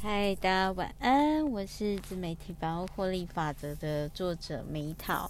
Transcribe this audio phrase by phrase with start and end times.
[0.00, 5.28] 嗨，大家晚安，我是自媒体百万获利法则的作者梅桃。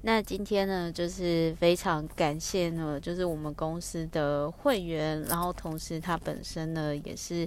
[0.00, 7.46] 那今天呢，就是非常感谢呢，就是我们公司的会员，然后同时他本身呢也是。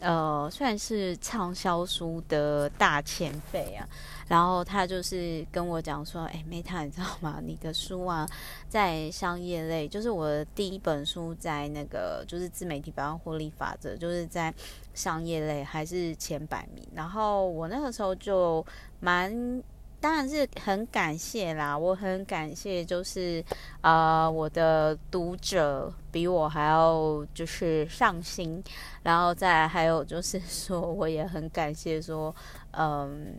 [0.00, 3.88] 呃，算是畅销书的大前辈啊，
[4.28, 7.40] 然后他就是跟我讲说，哎，Meta，你知道吗？
[7.42, 8.28] 你的书啊，
[8.68, 14.52] 在商业类，就是我的第一本书，在那个就是自媒体百万获利法则，就是在
[14.92, 16.86] 商业类还是前百名。
[16.94, 18.64] 然后我那个时候就
[19.00, 19.62] 蛮。
[20.00, 23.44] 当然是很感谢啦，我很感谢，就是
[23.80, 28.62] 呃，我的读者比我还要就是上心，
[29.02, 32.34] 然后再还有就是说，我也很感谢说，
[32.72, 33.34] 嗯，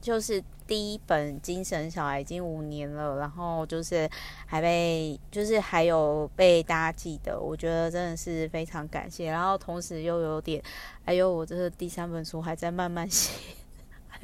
[0.00, 4.08] 就是第一本《精神小孩》已经五年了，然后就是
[4.44, 10.62] 还被就是还有被大家记得，我觉得真的是非常感谢，然后同时又有点，
[11.06, 13.32] 哎呦，我这是第三本书还在慢慢写。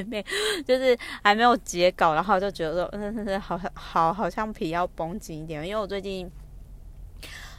[0.04, 0.24] 没，
[0.66, 6.30] 就是还没有结稿，然后就觉得说，嗯，好好好像皮要绷紧一点，因为我最近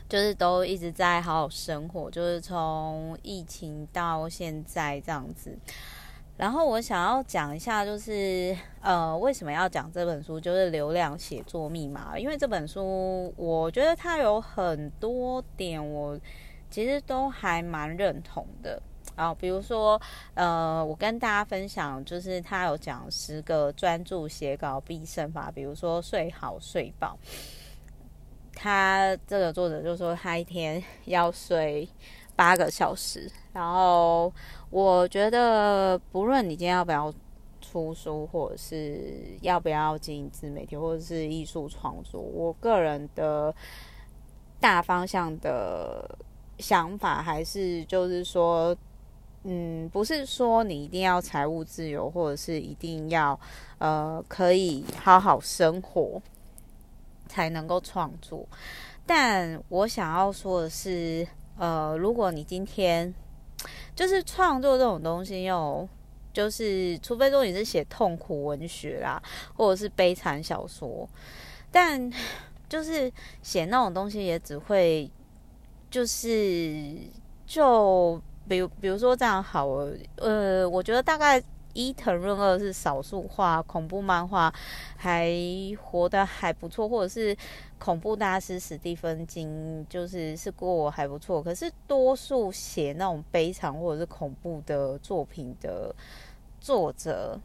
[0.09, 5.57] 就是都一直在好好生活，就是从疫情到现在这样子。
[6.37, 16.19] 然后我想要讲一下，就是呃，为什么要讲这本书，就是流量写作密码，因为这本书我觉得它有很多点，我
[16.71, 18.81] 其实都还蛮认同的。
[19.15, 20.01] 啊，比如说，
[20.33, 27.17] 呃，我跟大家分享，就是他有讲十个专注写稿必胜法，比如说睡好睡饱。
[28.55, 31.87] 他这个作者就说他一天要睡
[32.35, 34.33] 八个小时，然后
[34.69, 37.13] 我觉得不论你今天要不要
[37.59, 43.53] 出书，或者是要不要经营自媒体，或者是艺术创作，我个人的
[44.59, 46.17] 大方向的
[46.57, 48.75] 想法还是就是说。
[49.43, 53.39] 嗯，不是说你一定要财务自由，或者是一定要
[53.79, 56.21] 呃可以好好生活
[57.27, 58.47] 才能够创作。
[59.03, 63.11] 但我想要说的是，呃，如果你今天
[63.95, 65.89] 就是创作这种东西，又
[66.31, 69.19] 就是除非说你是写痛苦文学啦，
[69.55, 71.09] 或者是悲惨小说，
[71.71, 72.13] 但
[72.69, 75.09] 就是写那种东西也只会
[75.89, 76.95] 就是
[77.47, 78.21] 就。
[78.47, 79.67] 比如，比如说这样好，
[80.17, 81.41] 呃，我觉得大概
[81.73, 84.53] 伊藤润二是少数画恐怖漫画
[84.97, 85.33] 还
[85.81, 87.35] 活得还不错，或者是
[87.79, 91.41] 恐怖大师史蒂芬金，就是是过还不错。
[91.41, 95.95] 可是多数写那种悲惨或者是恐怖的作品的
[96.59, 97.39] 作者。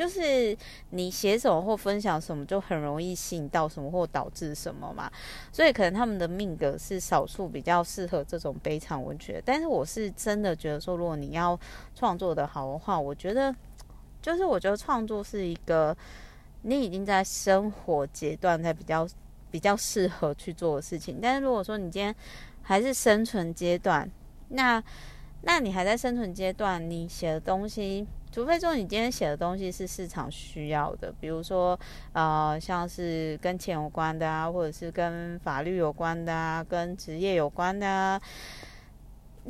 [0.00, 0.56] 就是
[0.92, 5.12] 你写什么或分享什么，就很容易吸引到什么或导致什么嘛，
[5.52, 9.42] 所以可能他们的命格是少数比较适合这种悲惨文学。
[9.44, 11.60] 但是我是真的觉得说，如果你要
[11.94, 13.54] 创作的好的话，我觉得
[14.22, 15.94] 就是我觉得创作是一个
[16.62, 19.06] 你已经在生活阶段在比较
[19.50, 21.18] 比较适合去做的事情。
[21.20, 22.16] 但是如果说你今天
[22.62, 24.10] 还是生存阶段，
[24.48, 24.82] 那
[25.42, 28.06] 那你还在生存阶段，你写的东西。
[28.32, 31.78] 除非说你今天写的东西是市场需要的，比如说，
[32.12, 38.20] 呃，像是跟钱有关的啊，或者是跟法律有关的啊，跟职业有关的啊。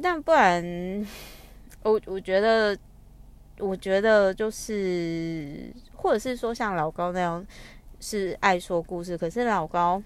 [0.02, 1.06] 但不然，
[1.82, 2.76] 我我觉得，
[3.58, 7.46] 我觉得就是，或者是说像老高那样
[8.00, 10.02] 是爱说故事，可是老高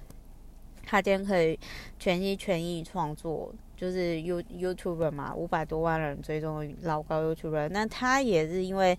[0.84, 1.58] 他今天可以
[1.98, 3.54] 全心全意创作。
[3.84, 8.98] 就是 You YouTuber 嘛，五百多万人追踪老高 YouTuber，那他也是因为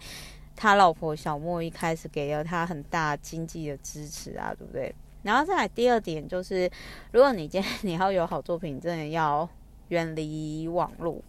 [0.55, 4.93] 他老婆小莫一开始给了他很大经济的支持啊，对不对？
[5.23, 6.69] 然后再来第二点就是，
[7.11, 9.49] 如果你今天 你要有好作品，真的要
[9.87, 11.19] 远离网络。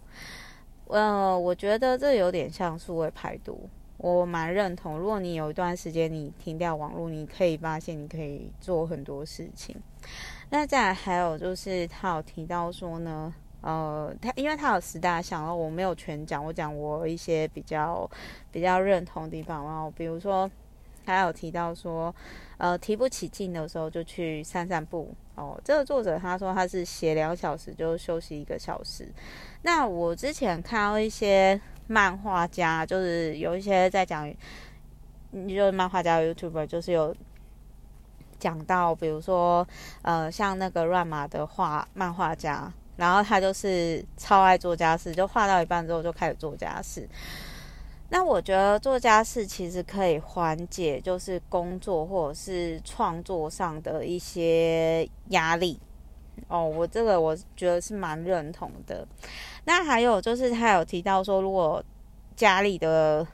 [0.85, 3.67] 呃，我觉得这有点像数位排毒，
[3.97, 4.99] 我蛮认同。
[4.99, 9.75] 如果你有一段时间你停掉网络，你可以发现你可以做很多事情。
[10.49, 18.09] 那再来还有就是，他有提到说呢，呃，他因为他有十大项，然后我没有全讲，我讲我一些比较
[18.51, 19.65] 比较认同的地方。
[19.65, 20.49] 然后比如说，
[21.05, 22.13] 他有提到说，
[22.57, 25.13] 呃，提不起劲的时候就去散散步。
[25.35, 29.07] 哦，这个作者他说他是写两小时就休息一个小时。
[29.63, 34.31] 那我之前看到一些漫画家，就是有一些在讲，
[35.31, 37.15] 就是漫画家 YouTuber，就是有。
[38.39, 39.67] 讲到，比如说，
[40.03, 47.07] 呃，像那个乱马的画漫画家，然后他就是超爱做家事，就画到一半之后就开始做家事。
[48.09, 55.79] 那我觉得做家事其实可以缓解，就是工作或者是创作上的一些压力。
[56.47, 59.07] 哦，我这个我觉得是蛮认同的。
[59.65, 61.83] 那还有就是他有提到说，如果
[62.35, 63.27] 家里的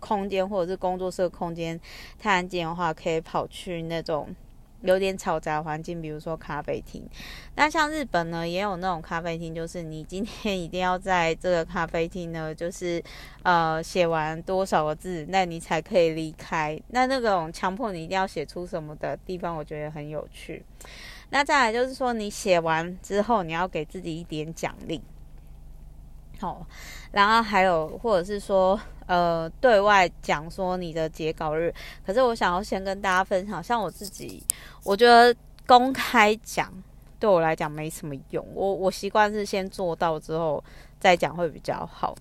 [0.00, 1.78] 空间或者是工作室空间
[2.18, 4.34] 太安静的话，可以跑去那种。
[4.84, 7.02] 有点嘈杂环境，比如说咖啡厅。
[7.56, 13.02] 那像日本呢，也有那种咖啡厅，就是你今天一定要在这个咖啡厅呢，就是
[13.42, 16.80] 呃写完多少个字，那你才可以离开。
[16.88, 20.62] 那那种强迫你一定要写出什么的地方，我觉得很有趣。
[21.30, 25.00] 那再来就是说，你写完之后，你要给自己一点奖励。
[26.44, 26.66] 好，
[27.12, 28.78] 然后还有或者是说。
[29.06, 31.70] 呃，对外讲说你的截稿日，
[32.06, 34.42] 可是我想要先跟大家分享，像我自己，
[34.82, 35.36] 我觉得
[35.66, 36.72] 公开讲
[37.20, 40.64] 对我来讲没什么用，我我习惯是先做到之后
[40.98, 42.14] 再讲会比较好，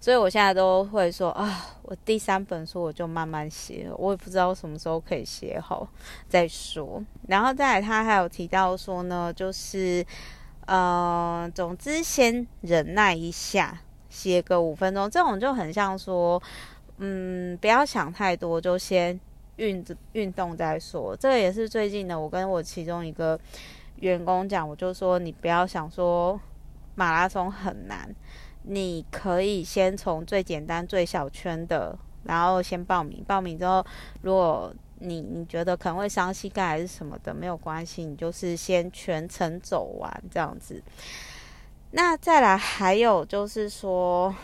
[0.00, 5.86] 所以我现在都会说啊，我第三本书我就慢慢写，我也不知道什么时候可以写好
[6.28, 7.00] 再说。
[7.28, 10.04] 然后再来，他还有提到说呢，就是
[10.66, 13.80] 呃，总之先忍耐一下。
[14.10, 16.40] 歇个五分钟，这种就很像说，
[16.98, 19.18] 嗯，不要想太多，就先
[19.56, 21.16] 运运动再说。
[21.16, 23.36] 这个也是最近的，我跟我其中一个
[23.96, 26.40] 员工讲，我就说你不要想说
[26.94, 28.08] 马拉松很难，
[28.62, 33.24] 你可以先从最简单、最小圈的，然后先报名。
[33.26, 33.84] 报名之后，
[34.22, 40.82] 如果你你觉得可能会伤膝盖还是什么的，没有关系，你就是先全程走完这样子。
[41.90, 44.34] 那再来还有就是说，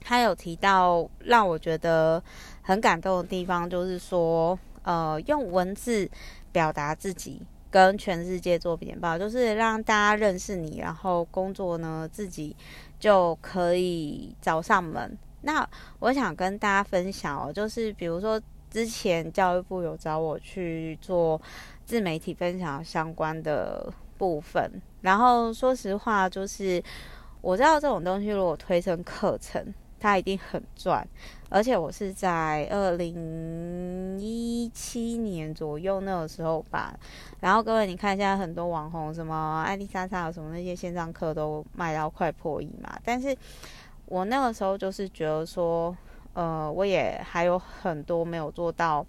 [0.00, 2.22] 他有提到让我觉得
[2.62, 6.10] 很感动的地方，就是说，呃，用文字
[6.50, 12.56] 表达自己，跟全世界做简报，就是让大家认识你，然后工作呢自己
[12.98, 15.18] 就可以找上门。
[15.42, 15.68] 那
[15.98, 18.40] 我想跟大家分享哦，就是比如说
[18.78, 21.40] 之前教育部有找我去做
[21.84, 24.80] 自媒体分享相关的部分。
[25.00, 26.80] 然后说实话，就是
[27.40, 31.04] 我知道这种东西如果推成课程，它一定很赚。
[31.48, 36.96] 而且我是在二零一七年左右那个时候吧。
[37.40, 42.96] 然后各位，你看现在很多网红，什么艾丽莎莎有什么那些线上课都卖到快破亿嘛。
[43.04, 43.36] 但是
[44.06, 45.96] 我那个时候就是觉得说，
[46.38, 49.04] 呃，我也还有很多没有做到。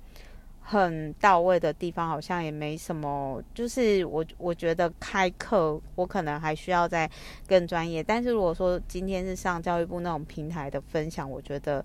[0.62, 7.10] 很到位的地方好像也没什么，就是我我觉得开课我可能还需要再
[7.48, 8.04] 更专业。
[8.04, 11.84] 但是如果说今天是上教育部那种平台的分享，我觉得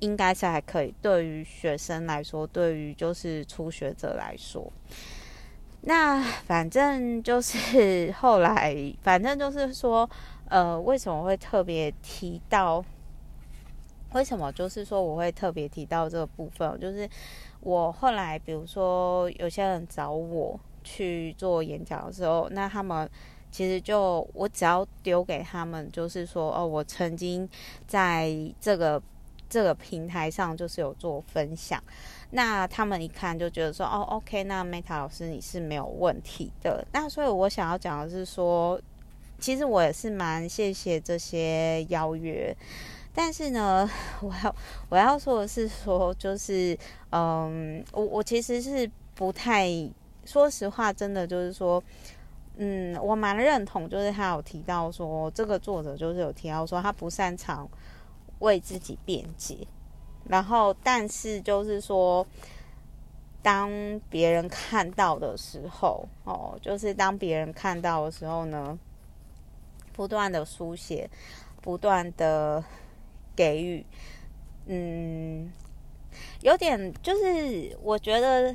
[0.00, 0.92] 应该是还可以。
[1.00, 4.72] 对于学生来说，对于就是初学者来说，
[5.82, 10.10] 那反正就是后来，反正就是说，
[10.48, 12.84] 呃，为什么会特别提到？
[14.12, 16.78] 为什么就是说我会特别提到这个部分？
[16.80, 17.08] 就是。
[17.62, 23.06] 我后来，比如说有些人找我去做演讲的时候，那他们
[23.50, 27.46] 其实就我只要丢给他们，就是说哦，我曾经
[27.86, 29.02] 在这个
[29.46, 31.78] 这个平台上就是有做分享，
[32.30, 36.82] 那他们一看就觉得说哦，OK，那 Meta 老师你是没有问题的。
[36.92, 38.80] 那所以我想要讲的是说，
[39.38, 42.56] 其实我也是蛮谢谢这些邀约。
[43.12, 43.90] 但是呢，
[44.22, 44.56] 我要
[44.88, 46.78] 我要说的是说，就是
[47.10, 49.68] 嗯，我我其实是不太，
[50.24, 51.82] 说实话，真的就是说，
[52.56, 57.68] 嗯，我蛮认同，就是他有提到说，这个作者就是有提到说，他不擅长
[58.38, 59.66] 为自己辩解，
[60.28, 62.24] 然后但是就是说，
[63.42, 63.68] 当
[64.08, 68.78] 别人看到的时候，哦，就是当别人看到的时候呢，
[69.92, 71.10] 不断的书写，
[71.60, 72.62] 不断的。
[73.40, 73.86] 给予，
[74.66, 75.50] 嗯，
[76.42, 78.54] 有点就是，我觉得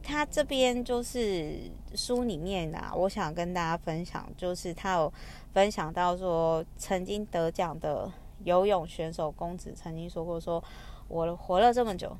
[0.00, 5.12] 他这边就是书里面啊，我想跟大家分享，就是他有
[5.52, 8.08] 分享到说，曾经得奖的
[8.44, 10.62] 游泳选手公子曾经说过，说
[11.08, 12.16] 我活了这么久，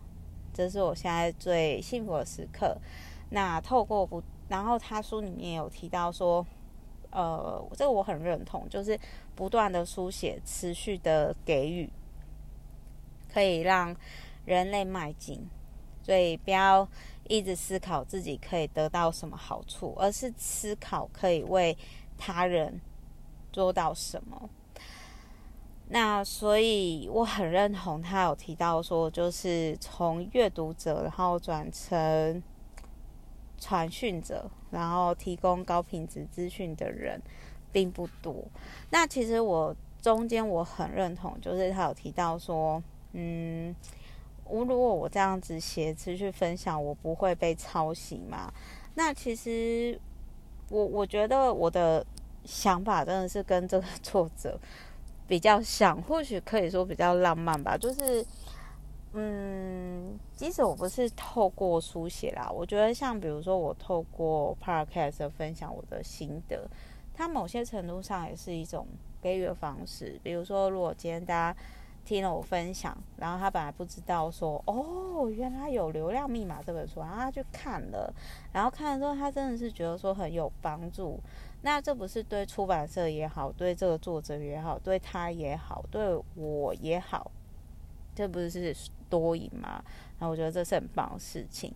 [0.52, 2.76] 这是我现在最幸福的时刻。
[3.30, 6.44] 那透过不，然后他书里面有提到说。
[7.16, 8.98] 呃，这个我很认同，就是
[9.34, 11.90] 不断的书写，持续的给予，
[13.32, 13.96] 可以让
[14.44, 15.48] 人类迈进。
[16.02, 16.86] 所以不要
[17.26, 21.74] 一直思考自己可以得到什么好处，而是思考可以为
[22.18, 22.78] 他人
[23.50, 24.50] 做到什么。
[25.88, 32.42] 那所以我很认同他有提到说，就是从阅读者，然后转成。
[33.58, 37.20] 传讯者，然后提供高品质资讯的人
[37.72, 38.44] 并不多。
[38.90, 42.82] 那其实我中间我很认同，就是他有提到说，
[43.12, 43.74] 嗯，
[44.44, 48.52] 我如果我这样子写词去分享，我不会被抄袭嘛？
[48.94, 50.00] 那其实
[50.70, 52.04] 我我觉得我的
[52.44, 54.58] 想法真的是跟这个作者
[55.26, 57.76] 比较像，或许可以说比较浪漫吧。
[57.76, 58.24] 就是，
[59.12, 59.85] 嗯，
[60.34, 66.68] 即使我不是透过书写啦，我觉得像比如说我透过 Podcast 分享我的心得，
[67.14, 68.86] 它某些程度上也是一种
[69.20, 70.20] 给予的方式。
[70.22, 71.58] 比如说，如果今天大家。
[72.06, 78.14] 听了我分享，然后他本来不知道说哦，原来有《流量密码》这本书，然后他去看了，
[78.52, 81.18] 然后看了之后，他真的是觉得说很有帮助。
[81.62, 87.28] 那这不是对出版社也好，对这个作者也好，对他也好，对我也好，
[88.14, 88.72] 这不是
[89.08, 89.82] 多赢吗？
[90.18, 91.72] 那我觉得这是很棒的事情。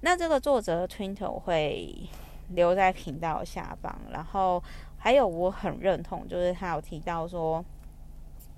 [0.00, 2.08] 那这个作者的 Twitter 我会
[2.50, 4.62] 留在频道下方，然后
[4.98, 7.64] 还有我很认同，就是他有提到说。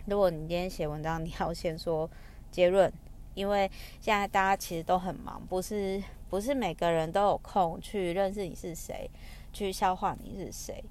[0.06, 2.10] 如果你今天写文章，你要先说
[2.50, 2.92] 结论，
[3.34, 9.08] 因为现在大家其实都很忙，不是不是每个人都有空去认识你是谁，
[9.52, 10.82] 去消化你是谁。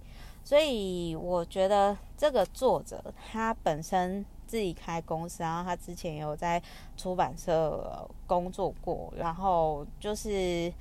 [0.45, 6.61] 所以我觉得这个作者他本身自己开公司，然后他之前有在
[6.97, 10.71] 出版社工作过，然后就是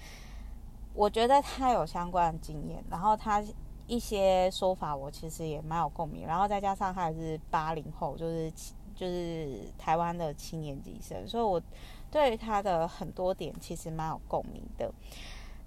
[0.94, 3.40] 我觉得他有相关的经验，然后他。
[3.86, 8.48] 一些说法我其实也蛮有共鸣，然后再加上他也是八零后，就是
[8.94, 11.60] 就是台湾的七年级生，所以我
[12.08, 14.88] 对于他的很多点其实蛮有共鸣的。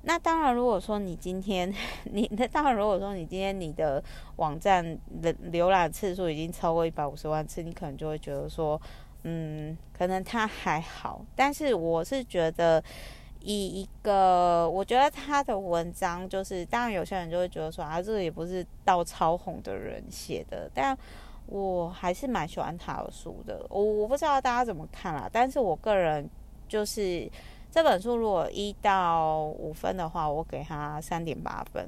[0.04, 1.74] 那当然，如果说你今天
[2.12, 4.04] 你那当然，如果说你今天你的
[4.36, 8.80] 网站的浏览次数已经超过一百五十万次，你可能就会觉得说，
[9.24, 11.26] 嗯，可能他还好。
[11.36, 12.84] 但是我是觉得。
[13.46, 20.98] 以一个，我觉得他的文章就是，当然有些人就会觉得说啊，这个也不是到超红的人写的，但
[21.48, 23.62] 我还是蛮喜欢他的书的。
[23.70, 26.26] 我我不知道大家怎么看啦，但是我个人
[26.70, 27.30] 就是
[27.74, 31.84] 这本书如果一到五分的话，我给他三点八分，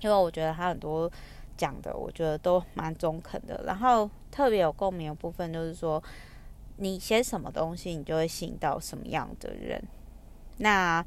[0.00, 1.12] 因为我觉得他很多
[1.58, 3.62] 讲的，我觉得都蛮中肯的。
[3.66, 6.02] 然后特别有共鸣的部分就是说，
[6.78, 9.78] 你写什么东西，你就会吸引到什么样的人。
[10.56, 11.04] 那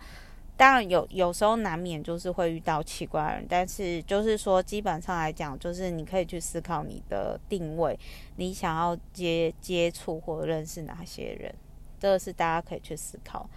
[0.56, 7.98] 当然有，有时候难免就是会遇到奇怪的人，但是就是说，基本上来讲，就是你可以去思考你的定位，
[8.36, 11.52] 你想要接接触或认识哪些人，
[12.00, 13.48] 这个是大家可以去思考。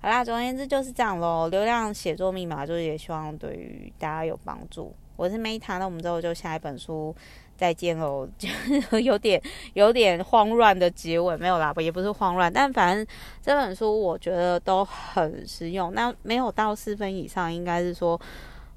[0.00, 1.48] 好啦，总而言之就是这样喽。
[1.48, 4.94] 流量写作密码就是也希望对于大家有帮助。
[5.16, 7.14] 我是 Meta，那我们之后就下一本书。
[7.56, 8.48] 再见喽，就
[9.00, 9.38] 有点
[9.74, 13.06] 有点慌乱的结尾，没有啦，也不是慌乱，但反正
[13.42, 15.92] 这本书我觉得都很实用。
[15.92, 18.18] 那没有到四分以上，应该是说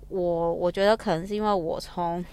[0.09, 2.25] 我我觉得可能是因为我从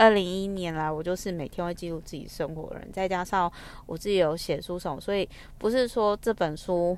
[0.00, 3.50] 二零一一年来，我就是每天会记录自己生活的人，再加上
[3.86, 5.28] 我自己有写书什么，所以
[5.58, 6.96] 不是说这本书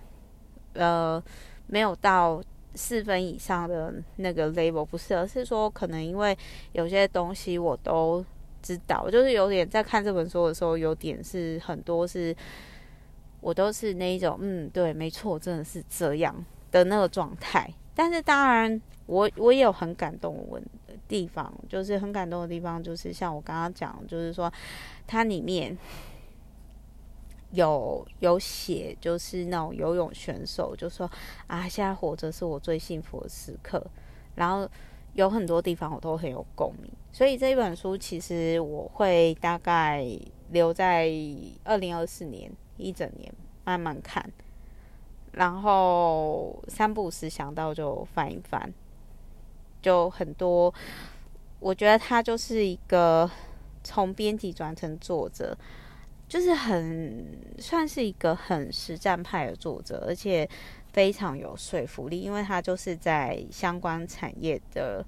[0.74, 1.22] 呃
[1.66, 2.42] 没有到
[2.74, 6.36] 四分以上的那个 label，不是，而是说可能因为
[6.72, 8.24] 有些东西我都。
[8.64, 12.32] 知道，就是有点在看这本书的时候，有点是很多是，
[13.40, 16.32] 我都是那一种，嗯，对，没错，真的是这样
[16.70, 17.68] 的那个状态。
[17.92, 20.62] 但是当然我，我也有很感动的
[21.12, 24.50] 地方，就是很感动的地方，就是像我刚刚讲，就是说
[25.06, 25.76] 它里面
[27.50, 31.10] 有有写，就是那种游泳选手，就说
[31.46, 33.84] 啊，现在活着是我最幸福的时刻，
[34.34, 34.66] 然后。
[35.14, 40.02] 有很多地方我都很有共鸣，所以这一本书其实我会大概
[40.52, 41.06] 留在
[41.64, 43.30] 二零二四年一整年
[43.62, 44.26] 慢慢看，
[45.32, 48.72] 然后三不五时想到就翻一翻，
[49.82, 50.72] 就很多。
[51.60, 53.30] 我觉得他就是一个
[53.84, 55.54] 从编辑转成作者，
[56.26, 60.48] 就是很算是一个很实战派的作者，而且。
[60.92, 65.02] 非常有说服力，因为他就是在相关产业的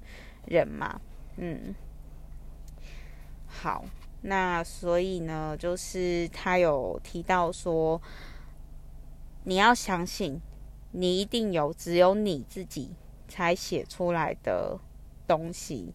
[0.47, 0.99] 人嘛，
[1.37, 1.75] 嗯，
[3.47, 3.85] 好，
[4.23, 8.01] 那所以呢，就是他有提到说，
[9.43, 10.41] 你要相信，
[10.93, 12.89] 你一定有只有你自己
[13.35, 14.79] 才写出来的
[15.27, 15.93] 东西。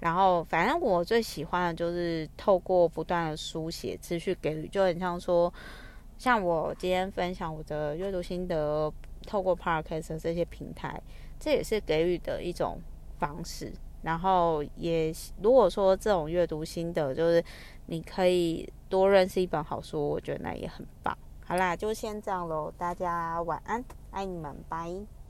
[0.00, 5.52] 然后，反正我最喜欢的就是透过不断的书写，持续给予，就很像说，
[6.16, 8.92] 像我今天分享我的阅读心得。
[9.26, 10.98] 透过 Podcast 这些平台，
[11.38, 12.80] 这也是给予的一种
[13.18, 13.70] 方式。
[14.00, 17.44] 然后也如果说这种阅读心得，就是
[17.84, 21.16] 你可以多认识一本好书，我觉得那也很棒。
[21.44, 25.10] 好啦，就先这样喽，大家晚安，爱你们，拜。